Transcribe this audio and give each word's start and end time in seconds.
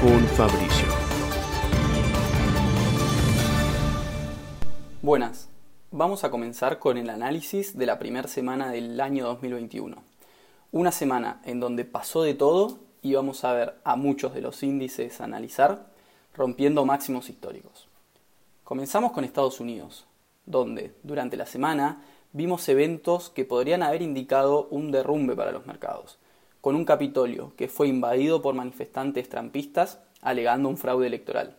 con 0.00 0.20
Fabricio. 0.28 0.88
Buenas, 5.00 5.48
vamos 5.90 6.24
a 6.24 6.30
comenzar 6.30 6.78
con 6.78 6.98
el 6.98 7.08
análisis 7.08 7.78
de 7.78 7.86
la 7.86 7.98
primera 7.98 8.28
semana 8.28 8.70
del 8.70 9.00
año 9.00 9.24
2021. 9.26 9.96
Una 10.72 10.92
semana 10.92 11.40
en 11.44 11.60
donde 11.60 11.84
pasó 11.84 12.22
de 12.22 12.34
todo 12.34 12.78
y 13.00 13.14
vamos 13.14 13.44
a 13.44 13.52
ver 13.52 13.76
a 13.84 13.96
muchos 13.96 14.34
de 14.34 14.42
los 14.42 14.62
índices 14.62 15.20
analizar 15.20 15.86
rompiendo 16.34 16.84
máximos 16.84 17.30
históricos. 17.30 17.88
Comenzamos 18.64 19.12
con 19.12 19.24
Estados 19.24 19.60
Unidos, 19.60 20.06
donde 20.44 20.94
durante 21.04 21.36
la 21.36 21.46
semana 21.46 22.02
vimos 22.32 22.68
eventos 22.68 23.30
que 23.30 23.44
podrían 23.44 23.82
haber 23.82 24.02
indicado 24.02 24.68
un 24.70 24.90
derrumbe 24.90 25.34
para 25.36 25.52
los 25.52 25.66
mercados, 25.66 26.18
con 26.66 26.74
un 26.74 26.84
Capitolio 26.84 27.52
que 27.56 27.68
fue 27.68 27.86
invadido 27.86 28.42
por 28.42 28.56
manifestantes 28.56 29.28
trampistas 29.28 30.00
alegando 30.20 30.68
un 30.68 30.76
fraude 30.76 31.06
electoral. 31.06 31.54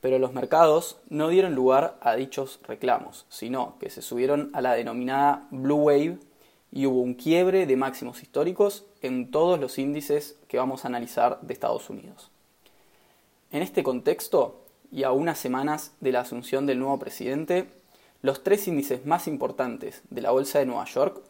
Pero 0.00 0.18
los 0.18 0.32
mercados 0.32 0.96
no 1.10 1.28
dieron 1.28 1.54
lugar 1.54 1.98
a 2.00 2.16
dichos 2.16 2.58
reclamos, 2.66 3.26
sino 3.28 3.76
que 3.78 3.90
se 3.90 4.00
subieron 4.00 4.48
a 4.54 4.62
la 4.62 4.72
denominada 4.72 5.46
Blue 5.50 5.82
Wave 5.82 6.18
y 6.72 6.86
hubo 6.86 7.02
un 7.02 7.12
quiebre 7.12 7.66
de 7.66 7.76
máximos 7.76 8.22
históricos 8.22 8.86
en 9.02 9.30
todos 9.30 9.60
los 9.60 9.78
índices 9.78 10.38
que 10.48 10.56
vamos 10.56 10.86
a 10.86 10.88
analizar 10.88 11.38
de 11.42 11.52
Estados 11.52 11.90
Unidos. 11.90 12.30
En 13.50 13.60
este 13.60 13.82
contexto, 13.82 14.64
y 14.90 15.02
a 15.02 15.12
unas 15.12 15.36
semanas 15.36 15.92
de 16.00 16.12
la 16.12 16.20
asunción 16.20 16.64
del 16.64 16.78
nuevo 16.78 16.98
presidente, 16.98 17.68
los 18.22 18.42
tres 18.42 18.66
índices 18.66 19.04
más 19.04 19.28
importantes 19.28 20.00
de 20.08 20.22
la 20.22 20.30
Bolsa 20.30 20.58
de 20.58 20.64
Nueva 20.64 20.86
York 20.86 21.20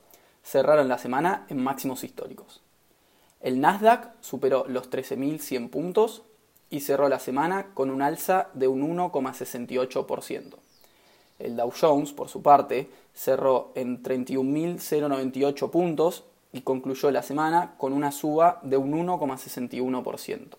cerraron 0.45 0.87
la 0.87 0.99
semana 0.99 1.47
en 1.49 1.61
máximos 1.61 2.05
históricos. 2.05 2.63
El 3.47 3.61
Nasdaq 3.61 4.11
superó 4.23 4.65
los 4.67 4.91
13.100 4.91 5.71
puntos 5.71 6.25
y 6.69 6.81
cerró 6.81 7.09
la 7.09 7.21
semana 7.21 7.69
con 7.75 7.91
un 7.91 8.03
alza 8.03 8.49
de 8.55 8.67
un 8.67 8.83
1,68%. 8.83 10.57
El 11.39 11.55
Dow 11.55 11.73
Jones, 11.81 12.13
por 12.13 12.29
su 12.29 12.43
parte, 12.43 12.91
cerró 13.15 13.71
en 13.77 14.03
31.098 14.03 15.71
puntos 15.71 16.25
y 16.53 16.63
concluyó 16.63 17.13
la 17.13 17.23
semana 17.23 17.77
con 17.79 17.93
una 17.93 18.11
suba 18.11 18.59
de 18.65 18.79
un 18.79 18.91
1,61%. 19.07 20.57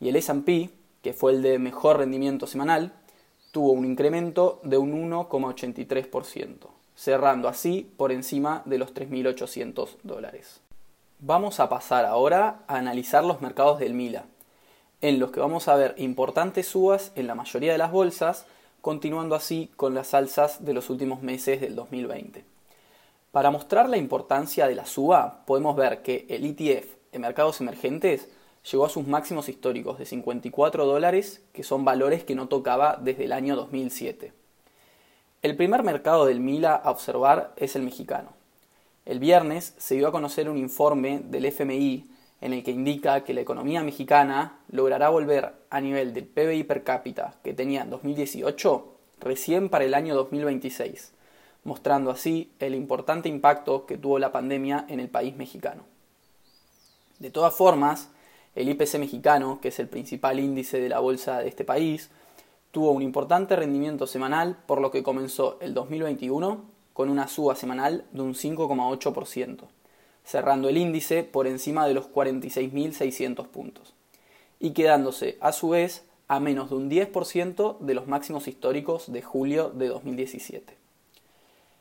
Y 0.00 0.08
el 0.08 0.16
S&P, 0.16 0.70
que 1.02 1.12
fue 1.12 1.34
el 1.34 1.42
de 1.42 1.60
mejor 1.60 1.98
rendimiento 1.98 2.48
semanal, 2.48 2.94
tuvo 3.52 3.70
un 3.70 3.84
incremento 3.84 4.60
de 4.64 4.76
un 4.76 5.08
1,83%, 5.08 6.66
cerrando 6.96 7.46
así 7.46 7.88
por 7.96 8.10
encima 8.10 8.62
de 8.64 8.78
los 8.78 8.92
3.800 8.92 9.98
dólares. 10.02 10.65
Vamos 11.18 11.60
a 11.60 11.70
pasar 11.70 12.04
ahora 12.04 12.60
a 12.66 12.76
analizar 12.76 13.24
los 13.24 13.40
mercados 13.40 13.78
del 13.78 13.94
MILA, 13.94 14.26
en 15.00 15.18
los 15.18 15.30
que 15.30 15.40
vamos 15.40 15.66
a 15.66 15.74
ver 15.74 15.94
importantes 15.96 16.68
subas 16.68 17.10
en 17.14 17.26
la 17.26 17.34
mayoría 17.34 17.72
de 17.72 17.78
las 17.78 17.90
bolsas, 17.90 18.44
continuando 18.82 19.34
así 19.34 19.70
con 19.76 19.94
las 19.94 20.12
alzas 20.12 20.66
de 20.66 20.74
los 20.74 20.90
últimos 20.90 21.22
meses 21.22 21.62
del 21.62 21.74
2020. 21.74 22.44
Para 23.32 23.50
mostrar 23.50 23.88
la 23.88 23.96
importancia 23.96 24.68
de 24.68 24.74
la 24.74 24.84
suba, 24.84 25.42
podemos 25.46 25.74
ver 25.74 26.02
que 26.02 26.26
el 26.28 26.44
ETF 26.44 26.86
en 27.12 27.22
mercados 27.22 27.62
emergentes 27.62 28.28
llegó 28.70 28.84
a 28.84 28.90
sus 28.90 29.06
máximos 29.06 29.48
históricos 29.48 29.98
de 29.98 30.04
54 30.04 30.84
dólares, 30.84 31.42
que 31.54 31.62
son 31.62 31.86
valores 31.86 32.24
que 32.24 32.34
no 32.34 32.48
tocaba 32.48 32.98
desde 33.00 33.24
el 33.24 33.32
año 33.32 33.56
2007. 33.56 34.34
El 35.40 35.56
primer 35.56 35.82
mercado 35.82 36.26
del 36.26 36.40
MILA 36.40 36.74
a 36.74 36.90
observar 36.90 37.54
es 37.56 37.74
el 37.74 37.84
mexicano. 37.84 38.35
El 39.06 39.20
viernes 39.20 39.72
se 39.78 39.94
dio 39.94 40.08
a 40.08 40.12
conocer 40.12 40.50
un 40.50 40.58
informe 40.58 41.20
del 41.20 41.44
FMI 41.44 42.10
en 42.40 42.52
el 42.52 42.64
que 42.64 42.72
indica 42.72 43.22
que 43.22 43.34
la 43.34 43.40
economía 43.40 43.84
mexicana 43.84 44.58
logrará 44.68 45.10
volver 45.10 45.54
a 45.70 45.80
nivel 45.80 46.12
del 46.12 46.26
PBI 46.26 46.64
per 46.64 46.82
cápita 46.82 47.36
que 47.44 47.54
tenía 47.54 47.82
en 47.82 47.90
2018 47.90 48.84
recién 49.20 49.68
para 49.68 49.84
el 49.84 49.94
año 49.94 50.16
2026, 50.16 51.12
mostrando 51.62 52.10
así 52.10 52.50
el 52.58 52.74
importante 52.74 53.28
impacto 53.28 53.86
que 53.86 53.96
tuvo 53.96 54.18
la 54.18 54.32
pandemia 54.32 54.84
en 54.88 54.98
el 54.98 55.08
país 55.08 55.36
mexicano. 55.36 55.84
De 57.20 57.30
todas 57.30 57.54
formas, 57.54 58.10
el 58.56 58.68
IPC 58.68 58.98
mexicano, 58.98 59.60
que 59.62 59.68
es 59.68 59.78
el 59.78 59.88
principal 59.88 60.40
índice 60.40 60.80
de 60.80 60.88
la 60.88 60.98
bolsa 60.98 61.38
de 61.38 61.48
este 61.48 61.64
país, 61.64 62.10
tuvo 62.72 62.90
un 62.90 63.02
importante 63.02 63.54
rendimiento 63.54 64.08
semanal, 64.08 64.58
por 64.66 64.80
lo 64.80 64.90
que 64.90 65.04
comenzó 65.04 65.58
el 65.60 65.74
2021 65.74 66.75
con 66.96 67.10
una 67.10 67.28
suba 67.28 67.54
semanal 67.56 68.06
de 68.12 68.22
un 68.22 68.32
5,8%, 68.32 69.64
cerrando 70.24 70.70
el 70.70 70.78
índice 70.78 71.24
por 71.24 71.46
encima 71.46 71.86
de 71.86 71.92
los 71.92 72.10
46.600 72.10 73.48
puntos, 73.48 73.92
y 74.60 74.70
quedándose 74.70 75.36
a 75.42 75.52
su 75.52 75.68
vez 75.68 76.06
a 76.26 76.40
menos 76.40 76.70
de 76.70 76.76
un 76.76 76.88
10% 76.88 77.78
de 77.80 77.92
los 77.92 78.06
máximos 78.06 78.48
históricos 78.48 79.12
de 79.12 79.20
julio 79.20 79.68
de 79.68 79.88
2017. 79.88 80.72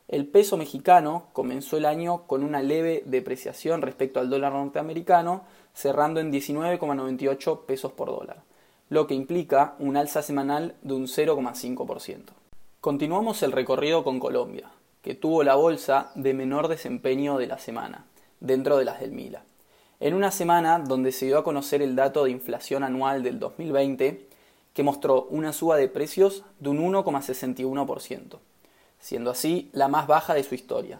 El 0.09 0.27
peso 0.27 0.57
mexicano 0.57 1.27
comenzó 1.31 1.77
el 1.77 1.85
año 1.85 2.23
con 2.27 2.43
una 2.43 2.61
leve 2.61 3.01
depreciación 3.05 3.81
respecto 3.81 4.19
al 4.19 4.29
dólar 4.29 4.51
norteamericano, 4.51 5.43
cerrando 5.73 6.19
en 6.19 6.29
19,98 6.29 7.61
pesos 7.61 7.93
por 7.93 8.09
dólar, 8.09 8.43
lo 8.89 9.07
que 9.07 9.13
implica 9.13 9.75
un 9.79 9.95
alza 9.95 10.21
semanal 10.21 10.75
de 10.81 10.93
un 10.93 11.03
0,5%. 11.07 12.19
Continuamos 12.81 13.43
el 13.43 13.53
recorrido 13.53 14.03
con 14.03 14.19
Colombia, 14.19 14.69
que 15.05 15.13
tuvo 15.13 15.43
la 15.43 15.53
bolsa 15.53 16.09
de 16.15 16.33
menor 16.33 16.67
desempeño 16.67 17.37
de 17.37 17.45
la 17.45 17.59
semana, 17.59 18.05
dentro 18.39 18.77
de 18.77 18.85
las 18.85 18.99
del 18.99 19.11
Mila. 19.11 19.43
En 19.99 20.15
una 20.15 20.31
semana 20.31 20.79
donde 20.79 21.11
se 21.11 21.27
dio 21.27 21.37
a 21.37 21.43
conocer 21.43 21.83
el 21.83 21.95
dato 21.95 22.23
de 22.23 22.31
inflación 22.31 22.83
anual 22.83 23.21
del 23.21 23.37
2020, 23.37 24.27
que 24.73 24.81
mostró 24.81 25.27
una 25.29 25.53
suba 25.53 25.77
de 25.77 25.89
precios 25.89 26.43
de 26.59 26.69
un 26.69 26.79
1,61%, 26.91 28.39
siendo 28.99 29.29
así 29.29 29.69
la 29.73 29.89
más 29.89 30.07
baja 30.07 30.33
de 30.33 30.41
su 30.41 30.55
historia. 30.55 30.99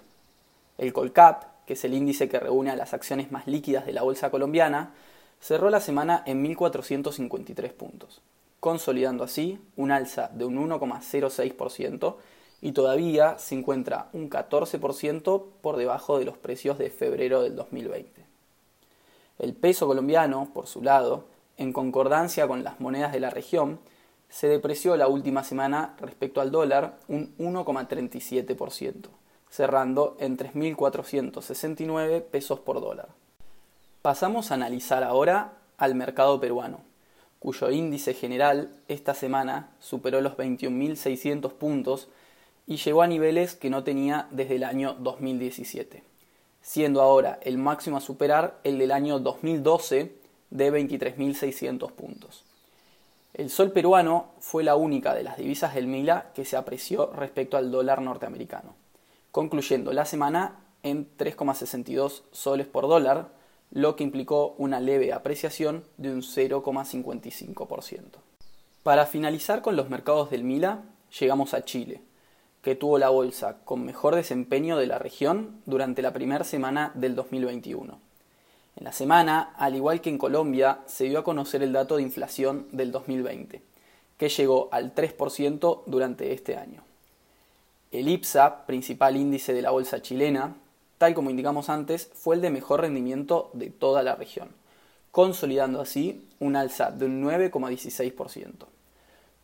El 0.77 0.93
Colcap, 0.93 1.65
que 1.65 1.73
es 1.73 1.83
el 1.83 1.95
índice 1.95 2.29
que 2.29 2.39
reúne 2.39 2.69
a 2.69 2.75
las 2.75 2.93
acciones 2.93 3.31
más 3.31 3.47
líquidas 3.47 3.87
de 3.87 3.93
la 3.93 4.03
bolsa 4.03 4.29
colombiana, 4.29 4.93
cerró 5.41 5.71
la 5.71 5.79
semana 5.79 6.21
en 6.27 6.45
1.453 6.45 7.71
puntos, 7.71 8.21
consolidando 8.59 9.23
así 9.23 9.59
un 9.75 9.89
alza 9.89 10.29
de 10.31 10.45
un 10.45 10.57
1,06% 10.69 12.17
y 12.61 12.71
todavía 12.71 13.37
se 13.37 13.55
encuentra 13.55 14.09
un 14.13 14.29
14% 14.29 15.43
por 15.61 15.77
debajo 15.77 16.17
de 16.17 16.25
los 16.25 16.37
precios 16.37 16.77
de 16.77 16.89
febrero 16.89 17.41
del 17.41 17.55
2020. 17.55 18.25
El 19.39 19.53
peso 19.53 19.87
colombiano, 19.87 20.49
por 20.53 20.67
su 20.67 20.81
lado, 20.81 21.25
en 21.57 21.73
concordancia 21.73 22.47
con 22.47 22.63
las 22.63 22.79
monedas 22.79 23.11
de 23.11 23.19
la 23.19 23.29
región, 23.29 23.79
se 24.29 24.47
depreció 24.47 24.97
la 24.97 25.07
última 25.07 25.43
semana 25.43 25.95
respecto 25.99 26.41
al 26.41 26.51
dólar 26.51 26.97
un 27.07 27.35
1,37%, 27.37 29.07
cerrando 29.49 30.17
en 30.19 30.37
3.469 30.37 32.21
pesos 32.23 32.59
por 32.59 32.81
dólar. 32.81 33.09
Pasamos 34.01 34.51
a 34.51 34.55
analizar 34.55 35.03
ahora 35.03 35.53
al 35.77 35.95
mercado 35.95 36.39
peruano, 36.39 36.81
cuyo 37.39 37.69
índice 37.69 38.13
general 38.13 38.75
esta 38.87 39.13
semana 39.13 39.71
superó 39.79 40.21
los 40.21 40.37
21.600 40.37 41.53
puntos 41.53 42.09
y 42.67 42.77
llegó 42.77 43.01
a 43.01 43.07
niveles 43.07 43.55
que 43.55 43.69
no 43.69 43.83
tenía 43.83 44.27
desde 44.31 44.55
el 44.55 44.63
año 44.63 44.95
2017, 44.99 46.03
siendo 46.61 47.01
ahora 47.01 47.39
el 47.43 47.57
máximo 47.57 47.97
a 47.97 48.01
superar 48.01 48.59
el 48.63 48.77
del 48.77 48.91
año 48.91 49.19
2012 49.19 50.15
de 50.49 50.73
23.600 50.73 51.91
puntos. 51.91 52.43
El 53.33 53.49
sol 53.49 53.71
peruano 53.71 54.31
fue 54.39 54.63
la 54.63 54.75
única 54.75 55.13
de 55.13 55.23
las 55.23 55.37
divisas 55.37 55.75
del 55.75 55.87
Mila 55.87 56.31
que 56.33 56.45
se 56.45 56.55
apreció 56.55 57.11
respecto 57.11 57.57
al 57.57 57.69
dólar 57.69 58.01
norteamericano, 58.01 58.75
concluyendo 59.31 59.91
la 59.91 60.05
semana 60.05 60.61
en 60.83 61.09
3,62 61.17 62.21
soles 62.31 62.67
por 62.67 62.87
dólar, 62.87 63.29
lo 63.71 63.95
que 63.95 64.03
implicó 64.05 64.55
una 64.57 64.79
leve 64.79 65.11
apreciación 65.11 65.83
de 65.97 66.11
un 66.13 66.21
0,55%. 66.21 68.03
Para 68.83 69.05
finalizar 69.05 69.61
con 69.61 69.75
los 69.75 69.89
mercados 69.89 70.29
del 70.29 70.43
Mila, 70.43 70.83
llegamos 71.19 71.53
a 71.53 71.65
Chile, 71.65 72.01
que 72.65 72.73
tuvo 72.73 72.97
la 72.97 73.09
bolsa 73.09 73.57
con 73.63 73.85
mejor 73.85 74.15
desempeño 74.15 74.75
de 74.77 74.87
la 74.87 74.97
región 74.97 75.61
durante 75.67 76.01
la 76.01 76.13
primera 76.13 76.43
semana 76.43 76.91
del 76.95 77.13
2021. 77.13 77.99
En 78.75 78.83
la 78.83 78.91
semana, 78.91 79.53
al 79.59 79.75
igual 79.75 80.01
que 80.01 80.09
en 80.09 80.17
Colombia, 80.17 80.79
se 80.87 81.03
dio 81.03 81.19
a 81.19 81.23
conocer 81.23 81.61
el 81.61 81.73
dato 81.73 81.97
de 81.97 82.01
inflación 82.01 82.65
del 82.71 82.91
2020, 82.91 83.61
que 84.17 84.29
llegó 84.29 84.69
al 84.71 84.95
3% 84.95 85.83
durante 85.85 86.33
este 86.33 86.57
año. 86.57 86.81
El 87.91 88.09
IPSA, 88.09 88.65
principal 88.65 89.15
índice 89.15 89.53
de 89.53 89.61
la 89.61 89.69
bolsa 89.69 90.01
chilena, 90.01 90.55
tal 90.97 91.13
como 91.13 91.29
indicamos 91.29 91.69
antes, 91.69 92.09
fue 92.15 92.33
el 92.33 92.41
de 92.41 92.49
mejor 92.49 92.81
rendimiento 92.81 93.51
de 93.53 93.69
toda 93.69 94.01
la 94.01 94.15
región, 94.15 94.49
consolidando 95.11 95.81
así 95.81 96.27
un 96.39 96.55
alza 96.55 96.89
de 96.89 97.05
un 97.05 97.23
9,16%. 97.23 98.65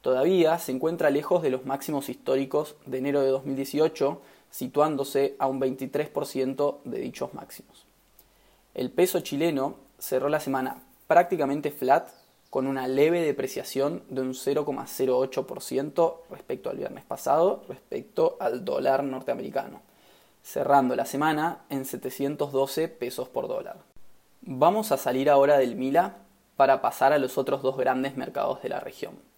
Todavía 0.02 0.58
se 0.58 0.72
encuentra 0.72 1.12
lejos 1.12 1.44
de 1.44 1.52
los 1.52 1.66
máximos 1.66 2.10
históricos 2.10 2.76
de 2.86 2.98
enero 2.98 3.22
de 3.22 3.30
2018, 3.30 4.20
situándose 4.50 5.36
a 5.38 5.48
un 5.48 5.62
23% 5.62 6.78
de 6.84 7.00
dichos 7.00 7.34
máximos. 7.34 7.86
El 8.74 8.90
peso 8.90 9.20
chileno 9.20 9.76
cerró 10.00 10.28
la 10.30 10.40
semana 10.40 10.82
prácticamente 11.08 11.72
flat 11.72 12.10
con 12.50 12.68
una 12.68 12.88
leve 12.88 13.22
depreciación 13.22 14.04
de 14.10 14.22
un 14.22 14.34
0,08% 14.34 16.16
respecto 16.30 16.70
al 16.70 16.78
viernes 16.78 17.06
pasado, 17.06 17.64
respecto 17.70 18.38
al 18.40 18.66
dólar 18.66 19.04
norteamericano, 19.04 19.82
cerrando 20.44 20.96
la 20.96 21.06
semana 21.06 21.60
en 21.70 21.86
712 21.86 22.90
pesos 22.90 23.30
por 23.30 23.48
dólar. 23.48 23.78
Vamos 24.42 24.92
a 24.92 24.98
salir 24.98 25.30
ahora 25.30 25.60
del 25.60 25.76
Mila 25.76 26.18
para 26.58 26.82
pasar 26.82 27.14
a 27.14 27.20
los 27.20 27.38
otros 27.38 27.62
dos 27.62 27.78
grandes 27.78 28.18
mercados 28.18 28.62
de 28.62 28.70
la 28.70 28.80
región. 28.80 29.31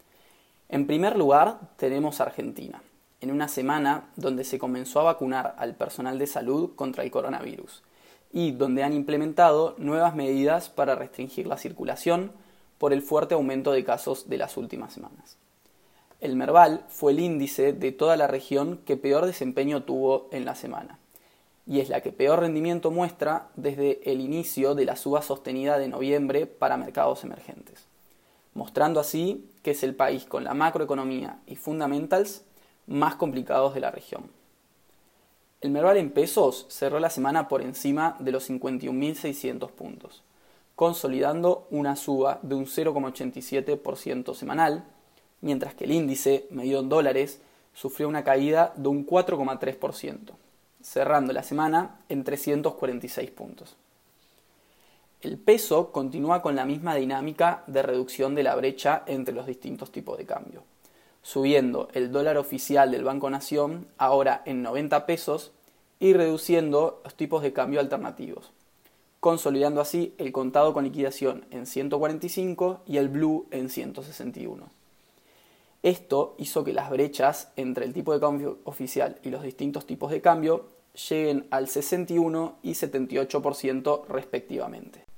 En 0.74 0.88
primer 0.88 1.16
lugar 1.16 1.60
tenemos 1.78 2.20
Argentina, 2.20 2.82
en 3.22 3.30
una 3.30 3.48
semana 3.48 4.10
donde 4.16 4.44
se 4.44 4.58
comenzó 4.58 5.02
a 5.02 5.04
vacunar 5.04 5.54
al 5.60 5.76
personal 5.76 6.18
de 6.18 6.26
salud 6.26 6.72
contra 6.76 7.04
el 7.04 7.12
coronavirus 7.12 7.84
y 8.32 8.54
donde 8.54 8.82
han 8.82 8.94
implementado 8.94 9.76
nuevas 9.78 10.16
medidas 10.16 10.70
para 10.70 10.96
restringir 10.96 11.46
la 11.46 11.58
circulación 11.58 12.32
por 12.80 12.92
el 12.92 13.04
fuerte 13.04 13.36
aumento 13.36 13.72
de 13.72 13.84
casos 13.84 14.30
de 14.30 14.40
las 14.40 14.58
últimas 14.58 14.94
semanas. 14.94 15.38
El 16.20 16.36
Merval 16.36 16.84
fue 16.88 17.12
el 17.12 17.20
índice 17.20 17.74
de 17.74 17.92
toda 17.92 18.18
la 18.18 18.26
región 18.26 18.80
que 18.84 18.98
peor 18.98 19.28
desempeño 19.28 19.84
tuvo 19.84 20.28
en 20.32 20.44
la 20.44 20.56
semana, 20.56 20.98
y 21.68 21.82
es 21.82 21.90
la 21.90 22.02
que 22.02 22.12
peor 22.12 22.40
rendimiento 22.40 22.90
muestra 22.90 23.50
desde 23.56 24.12
el 24.12 24.22
inicio 24.22 24.74
de 24.74 24.86
la 24.86 24.96
suba 24.96 25.22
sostenida 25.22 25.78
de 25.78 25.90
noviembre 25.90 26.48
para 26.48 26.78
mercados 26.78 27.24
emergentes, 27.24 27.86
mostrando 28.54 29.00
así 29.00 29.50
que 29.62 29.72
es 29.72 29.84
el 29.84 29.96
país 29.96 30.26
con 30.26 30.44
la 30.44 30.54
macroeconomía 30.54 31.40
y 31.48 31.56
fundamentals 31.56 32.44
más 32.88 33.16
complicados 33.16 33.74
de 33.74 33.80
la 33.80 33.92
región. 33.92 34.30
El 35.62 35.72
Merval 35.72 35.98
en 35.98 36.12
pesos 36.12 36.66
cerró 36.68 37.00
la 37.00 37.10
semana 37.10 37.48
por 37.48 37.62
encima 37.62 38.18
de 38.20 38.34
los 38.34 38.50
51.600 38.50 39.72
puntos, 39.72 40.22
consolidando 40.76 41.68
una 41.72 41.96
suba 41.96 42.40
de 42.42 42.56
un 42.56 42.66
0,87% 42.66 44.36
semanal, 44.36 44.84
mientras 45.40 45.74
que 45.74 45.86
el 45.86 45.94
índice, 45.94 46.48
medido 46.50 46.82
en 46.82 46.90
dólares, 46.90 47.40
sufrió 47.74 48.10
una 48.10 48.26
caída 48.26 48.74
de 48.76 48.90
un 48.90 49.08
4,3%, 49.08 50.34
cerrando 50.82 51.32
la 51.32 51.44
semana 51.44 52.00
en 52.10 52.26
346 52.26 53.32
puntos. 53.32 53.78
El 55.24 55.38
peso 55.38 55.92
continúa 55.92 56.42
con 56.42 56.56
la 56.56 56.66
misma 56.66 56.96
dinámica 56.96 57.64
de 57.68 57.82
reducción 57.82 58.36
de 58.36 58.44
la 58.44 58.56
brecha 58.56 59.04
entre 59.08 59.34
los 59.34 59.48
distintos 59.48 59.92
tipos 59.92 60.18
de 60.18 60.26
cambio 60.26 60.64
subiendo 61.24 61.88
el 61.94 62.12
dólar 62.12 62.38
oficial 62.38 62.92
del 62.92 63.06
Banco 63.06 63.30
Nación 63.30 63.88
ahora 63.98 64.44
en 64.46 64.62
90 64.62 65.06
pesos 65.08 65.52
y 66.00 66.14
reduciendo 66.14 67.02
los 67.04 67.16
tipos 67.16 67.42
de 67.42 67.54
cambio 67.54 67.80
alternativos, 67.80 68.52
consolidando 69.22 69.80
así 69.80 70.14
el 70.18 70.34
contado 70.34 70.74
con 70.74 70.84
liquidación 70.84 71.46
en 71.50 71.66
145 71.66 72.82
y 72.86 72.98
el 72.98 73.08
blue 73.08 73.48
en 73.52 73.70
161. 73.70 74.70
Esto 75.82 76.36
hizo 76.38 76.64
que 76.64 76.74
las 76.74 76.90
brechas 76.90 77.52
entre 77.56 77.86
el 77.86 77.94
tipo 77.94 78.14
de 78.14 78.20
cambio 78.20 78.60
oficial 78.66 79.18
y 79.24 79.30
los 79.30 79.44
distintos 79.44 79.86
tipos 79.86 80.12
de 80.12 80.22
cambio 80.22 80.68
lleguen 81.10 81.48
al 81.52 81.68
61 81.70 82.58
y 82.64 82.72
78% 82.72 84.08
respectivamente. 84.08 85.13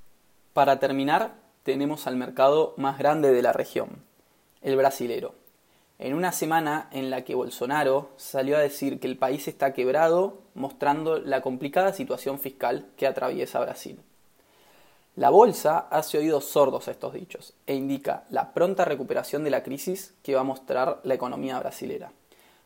Para 0.56 0.78
terminar, 0.78 1.34
tenemos 1.64 2.06
al 2.06 2.16
mercado 2.16 2.72
más 2.78 2.96
grande 2.96 3.30
de 3.30 3.42
la 3.42 3.52
región, 3.52 4.02
el 4.62 4.74
brasilero 4.74 5.34
en 5.98 6.14
una 6.14 6.32
semana 6.32 6.88
en 6.92 7.10
la 7.10 7.24
que 7.24 7.34
Bolsonaro 7.34 8.08
salió 8.16 8.56
a 8.56 8.60
decir 8.60 8.98
que 8.98 9.06
el 9.06 9.18
país 9.18 9.48
está 9.48 9.74
quebrado, 9.74 10.38
mostrando 10.54 11.18
la 11.18 11.42
complicada 11.42 11.92
situación 11.92 12.38
fiscal 12.38 12.86
que 12.96 13.06
atraviesa 13.06 13.60
Brasil. 13.60 14.00
La 15.14 15.28
bolsa 15.28 15.88
hace 15.90 16.16
oídos 16.16 16.46
sordos 16.46 16.88
a 16.88 16.92
estos 16.92 17.12
dichos 17.12 17.52
e 17.66 17.74
indica 17.74 18.24
la 18.30 18.54
pronta 18.54 18.86
recuperación 18.86 19.44
de 19.44 19.50
la 19.50 19.62
crisis 19.62 20.14
que 20.22 20.36
va 20.36 20.40
a 20.40 20.44
mostrar 20.44 21.00
la 21.04 21.12
economía 21.12 21.58
brasilera, 21.58 22.12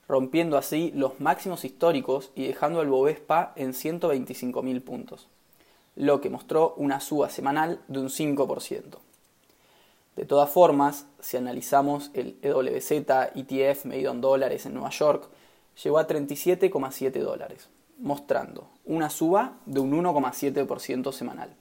rompiendo 0.06 0.56
así 0.56 0.92
los 0.94 1.18
máximos 1.18 1.64
históricos 1.64 2.30
y 2.36 2.46
dejando 2.46 2.78
al 2.78 2.88
Bovespa 2.88 3.52
en 3.56 3.72
125.000 3.72 4.80
puntos, 4.84 5.26
lo 6.00 6.22
que 6.22 6.30
mostró 6.30 6.72
una 6.78 6.98
suba 6.98 7.28
semanal 7.28 7.80
de 7.88 7.98
un 7.98 8.08
5%. 8.08 8.82
De 10.16 10.24
todas 10.24 10.48
formas, 10.48 11.06
si 11.20 11.36
analizamos 11.36 12.10
el 12.14 12.38
EWZ 12.40 12.90
ETF 13.34 13.84
medido 13.84 14.10
en 14.10 14.22
dólares 14.22 14.64
en 14.64 14.72
Nueva 14.72 14.88
York, 14.90 15.28
llegó 15.82 15.98
a 15.98 16.08
37,7 16.08 17.20
dólares, 17.20 17.68
mostrando 17.98 18.70
una 18.86 19.10
suba 19.10 19.58
de 19.66 19.80
un 19.80 19.92
1,7% 19.92 21.12
semanal. 21.12 21.54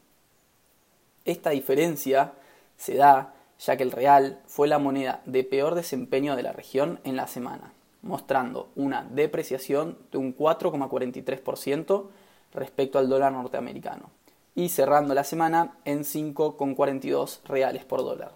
Esta 1.25 1.49
diferencia 1.49 2.31
se 2.77 2.95
da 2.95 3.33
ya 3.59 3.75
que 3.75 3.83
el 3.83 3.91
real 3.91 4.41
fue 4.45 4.69
la 4.69 4.79
moneda 4.79 5.21
de 5.25 5.43
peor 5.43 5.75
desempeño 5.75 6.37
de 6.37 6.43
la 6.43 6.53
región 6.53 7.01
en 7.03 7.17
la 7.17 7.27
semana, 7.27 7.73
mostrando 8.03 8.69
una 8.77 9.03
depreciación 9.03 9.97
de 10.13 10.17
un 10.17 10.33
4,43% 10.33 12.05
respecto 12.53 12.99
al 12.99 13.09
dólar 13.09 13.33
norteamericano 13.33 14.11
y 14.59 14.67
cerrando 14.67 15.13
la 15.13 15.23
semana 15.23 15.77
en 15.85 16.01
5,42 16.01 17.39
reales 17.45 17.85
por 17.85 18.01
dólar. 18.01 18.33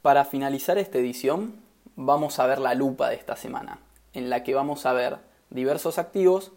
Para 0.00 0.24
finalizar 0.24 0.78
esta 0.78 0.96
edición, 0.96 1.56
vamos 1.94 2.38
a 2.38 2.46
ver 2.46 2.58
la 2.58 2.72
lupa 2.72 3.10
de 3.10 3.16
esta 3.16 3.36
semana, 3.36 3.78
en 4.14 4.30
la 4.30 4.42
que 4.42 4.54
vamos 4.54 4.86
a 4.86 4.94
ver 4.94 5.18
diversos 5.50 5.98
activos 5.98 6.52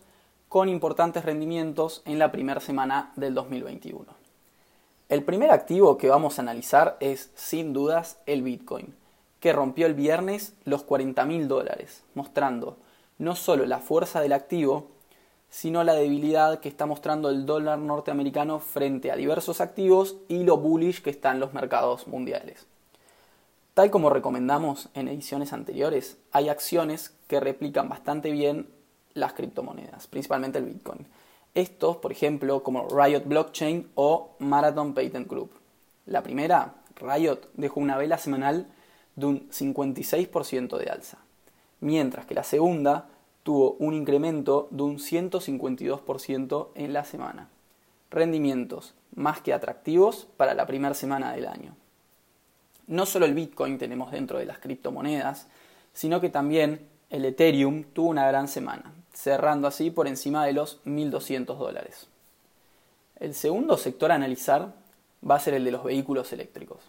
con 0.48 0.70
importantes 0.70 1.26
rendimientos 1.26 2.04
en 2.06 2.20
la 2.20 2.32
primera 2.32 2.62
semana 2.62 3.12
del 3.18 3.34
2021. 3.34 4.06
El 5.10 5.26
primer 5.26 5.52
activo 5.52 5.98
que 5.98 6.08
vamos 6.08 6.40
a 6.40 6.42
analizar 6.42 6.96
es, 7.02 7.32
sin 7.36 7.74
dudas, 7.74 8.20
el 8.28 8.44
Bitcoin, 8.44 8.96
que 9.42 9.52
rompió 9.52 9.88
el 9.88 9.94
viernes 9.94 10.54
los 10.64 10.84
40 10.84 11.26
mil 11.26 11.50
dólares, 11.50 12.04
mostrando 12.14 12.78
no 13.18 13.36
solo 13.36 13.66
la 13.66 13.80
fuerza 13.80 14.22
del 14.22 14.32
activo, 14.32 14.88
sino 15.50 15.84
la 15.84 15.94
debilidad 15.94 16.60
que 16.60 16.70
está 16.70 16.86
mostrando 16.86 17.30
el 17.30 17.46
dólar 17.46 17.80
norteamericano 17.80 18.60
frente 18.60 19.12
a 19.12 19.16
diversos 19.16 19.62
activos 19.62 20.18
y 20.28 20.44
lo 20.44 20.58
bullish 20.58 21.02
que 21.02 21.10
están 21.10 21.40
los 21.40 21.54
mercados 21.54 22.08
mundiales. 22.08 22.68
Tal 23.74 23.92
como 23.92 24.10
recomendamos 24.10 24.90
en 24.94 25.08
ediciones 25.08 25.54
anteriores, 25.54 26.18
hay 26.32 26.50
acciones 26.50 27.14
que 27.28 27.40
replican 27.40 27.90
bastante 27.90 28.32
bien 28.32 28.68
las 29.14 29.34
criptomonedas, 29.34 30.08
principalmente 30.08 30.60
el 30.60 30.66
Bitcoin. 30.66 31.08
Estos, 31.56 31.98
por 31.98 32.12
ejemplo, 32.12 32.62
como 32.62 32.88
Riot 32.88 33.24
Blockchain 33.26 33.90
o 33.96 34.36
Marathon 34.40 34.94
Patent 34.94 35.28
Group. 35.28 35.52
La 36.06 36.22
primera, 36.22 36.76
Riot, 36.96 37.50
dejó 37.54 37.80
una 37.80 37.98
vela 37.98 38.18
semanal 38.18 38.68
de 39.16 39.26
un 39.26 39.50
56% 39.50 40.78
de 40.78 40.90
alza, 40.90 41.18
mientras 41.80 42.26
que 42.26 42.36
la 42.36 42.44
segunda 42.44 43.10
tuvo 43.50 43.78
un 43.80 43.96
incremento 43.96 44.68
de 44.70 44.84
un 44.84 45.00
152% 45.00 46.68
en 46.76 46.94
la 46.94 47.04
semana. 47.04 47.50
Rendimientos 48.12 48.94
más 49.16 49.42
que 49.42 49.54
atractivos 49.54 50.28
para 50.38 50.54
la 50.54 50.68
primera 50.68 50.94
semana 50.94 51.34
del 51.34 51.48
año 51.48 51.76
no 52.90 53.06
solo 53.06 53.26
el 53.26 53.36
Bitcoin 53.36 53.78
tenemos 53.78 54.12
dentro 54.12 54.40
de 54.40 54.46
las 54.46 54.58
criptomonedas, 54.58 55.48
sino 55.94 56.20
que 56.20 56.30
también 56.30 56.88
el 57.12 57.24
Ethereum 57.24 57.84
tuvo 57.84 58.10
una 58.10 58.28
gran 58.28 58.48
semana, 58.48 58.92
cerrando 59.14 59.68
así 59.68 59.92
por 59.92 60.08
encima 60.08 60.46
de 60.46 60.54
los 60.54 60.84
1.200 60.86 61.56
dólares. 61.56 62.08
El 63.20 63.36
segundo 63.36 63.78
sector 63.78 64.12
a 64.12 64.16
analizar 64.16 64.74
va 65.28 65.36
a 65.36 65.40
ser 65.40 65.54
el 65.54 65.66
de 65.66 65.72
los 65.72 65.84
vehículos 65.84 66.34
eléctricos, 66.34 66.80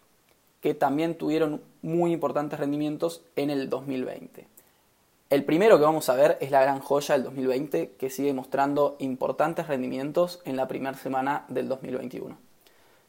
que 0.63 0.73
también 0.73 1.17
tuvieron 1.17 1.61
muy 1.83 2.13
importantes 2.13 2.59
rendimientos 2.59 3.23
en 3.37 3.51
el 3.51 3.69
2020. 3.69 4.47
El 5.31 5.45
primero 5.45 5.79
que 5.79 5.85
vamos 5.85 6.09
a 6.09 6.17
ver 6.17 6.39
es 6.41 6.51
la 6.51 6.61
gran 6.61 6.81
joya 6.81 7.15
del 7.15 7.23
2020, 7.23 7.93
que 7.93 8.11
sigue 8.11 8.33
mostrando 8.33 8.97
importantes 8.99 9.69
rendimientos 9.69 10.43
en 10.45 10.57
la 10.57 10.67
primera 10.67 10.97
semana 10.99 11.45
del 11.49 11.69
2021. 11.69 12.37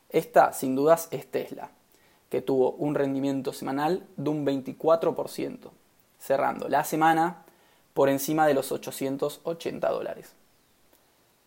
Esta, 0.10 0.54
sin 0.54 0.76
dudas, 0.76 1.08
es 1.10 1.26
Tesla 1.26 1.72
que 2.30 2.42
tuvo 2.42 2.72
un 2.72 2.96
rendimiento 2.96 3.52
semanal 3.52 4.08
de 4.16 4.30
un 4.30 4.46
24%, 4.46 5.70
cerrando 6.18 6.70
la 6.70 6.86
semana 6.86 7.44
por 7.94 8.08
encima 8.08 8.48
de 8.48 8.54
los 8.54 8.72
880 8.72 9.90
dólares. 9.90 10.34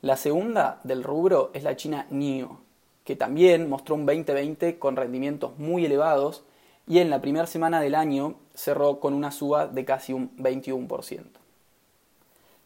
La 0.02 0.18
segunda 0.18 0.80
del 0.84 1.02
rubro 1.02 1.50
es 1.54 1.62
la 1.62 1.76
china 1.76 2.06
NIO, 2.10 2.58
que 3.04 3.16
también 3.16 3.70
mostró 3.70 3.94
un 3.94 4.04
2020 4.04 4.78
con 4.78 4.96
rendimientos 4.96 5.56
muy 5.56 5.86
elevados 5.86 6.44
y 6.86 6.98
en 6.98 7.10
la 7.10 7.20
primera 7.20 7.46
semana 7.46 7.80
del 7.80 7.94
año 7.94 8.34
cerró 8.54 9.00
con 9.00 9.14
una 9.14 9.30
suba 9.30 9.66
de 9.66 9.84
casi 9.84 10.12
un 10.12 10.36
21%. 10.36 11.22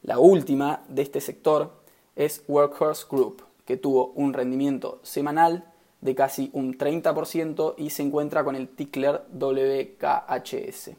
La 0.03 0.19
última 0.19 0.83
de 0.89 1.03
este 1.03 1.21
sector 1.21 1.73
es 2.17 2.43
Workhorse 2.49 3.07
Group, 3.11 3.43
que 3.65 3.77
tuvo 3.77 4.13
un 4.15 4.33
rendimiento 4.33 5.01
semanal 5.03 5.65
de 6.01 6.15
casi 6.15 6.51
un 6.53 6.77
30% 6.77 7.75
y 7.77 7.91
se 7.91 8.03
encuentra 8.03 8.45
con 8.45 8.57
el 8.57 8.69
tickler 8.69 9.23
WKHS. 9.33 10.91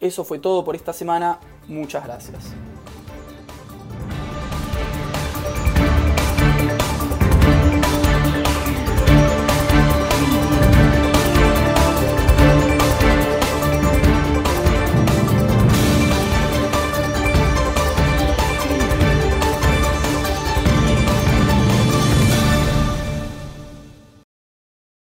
Eso 0.00 0.24
fue 0.24 0.38
todo 0.38 0.64
por 0.64 0.74
esta 0.74 0.92
semana, 0.92 1.38
muchas 1.68 2.04
gracias. 2.04 2.52